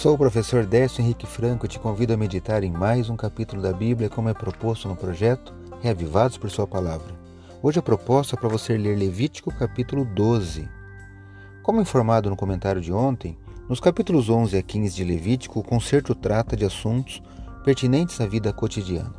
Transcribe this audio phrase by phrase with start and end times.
[0.00, 3.60] Sou o professor Décio Henrique Franco e te convido a meditar em mais um capítulo
[3.60, 7.12] da Bíblia como é proposto no projeto Reavivados por Sua Palavra.
[7.62, 10.66] Hoje a proposta é para você ler Levítico capítulo 12.
[11.62, 13.36] Como informado no comentário de ontem,
[13.68, 17.22] nos capítulos 11 a 15 de Levítico, o concerto trata de assuntos
[17.62, 19.12] pertinentes à vida cotidiana.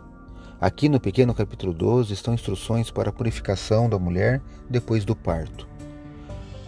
[0.60, 5.70] Aqui no pequeno capítulo 12 estão instruções para a purificação da mulher depois do parto.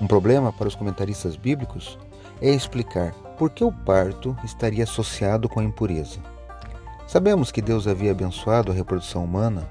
[0.04, 1.98] Um problema para os comentaristas bíblicos
[2.42, 6.20] é explicar por que o parto estaria associado com a impureza.
[7.08, 9.66] Sabemos que Deus havia abençoado a reprodução humana,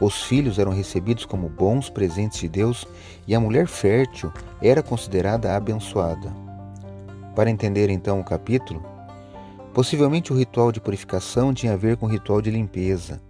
[0.00, 2.86] os filhos eram recebidos como bons presentes de Deus
[3.26, 6.32] e a mulher fértil era considerada abençoada.
[7.34, 8.82] Para entender então o capítulo,
[9.74, 13.20] possivelmente o ritual de purificação tinha a ver com o ritual de limpeza,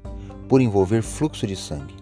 [0.49, 1.97] por envolver fluxo de sangue.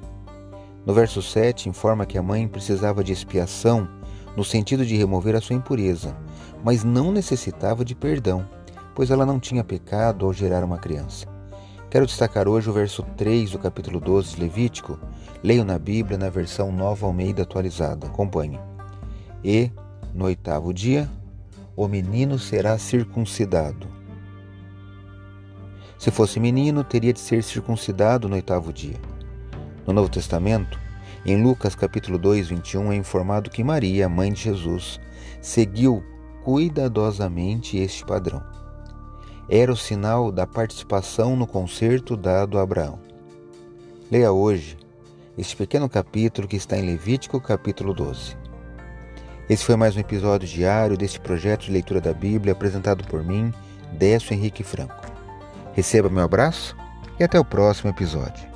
[0.84, 3.88] No verso 7 informa que a mãe precisava de expiação
[4.36, 6.16] no sentido de remover a sua impureza,
[6.62, 8.48] mas não necessitava de perdão,
[8.94, 11.26] pois ela não tinha pecado ao gerar uma criança.
[11.91, 14.98] Quero destacar hoje o verso 3 do capítulo 12 de Levítico.
[15.44, 18.08] Leio na Bíblia na versão Nova Almeida atualizada.
[18.08, 18.58] Acompanhe.
[19.44, 19.70] E,
[20.12, 21.08] no oitavo dia,
[21.76, 23.86] o menino será circuncidado.
[25.96, 29.00] Se fosse menino, teria de ser circuncidado no oitavo dia.
[29.86, 30.76] No Novo Testamento,
[31.25, 35.00] em Lucas capítulo 2, 21, é informado que Maria, mãe de Jesus,
[35.41, 36.05] seguiu
[36.44, 38.42] cuidadosamente este padrão.
[39.48, 42.98] Era o sinal da participação no concerto dado a Abraão.
[44.11, 44.77] Leia hoje
[45.36, 48.36] este pequeno capítulo que está em Levítico capítulo 12.
[49.48, 53.53] Esse foi mais um episódio diário deste projeto de leitura da Bíblia apresentado por mim,
[53.92, 55.06] Décio Henrique Franco.
[55.72, 56.77] Receba meu abraço
[57.19, 58.55] e até o próximo episódio.